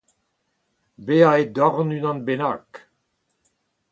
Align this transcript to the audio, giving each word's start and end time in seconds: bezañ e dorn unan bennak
bezañ 1.05 1.35
e 1.41 1.43
dorn 1.55 1.93
unan 1.97 2.19
bennak 2.25 2.69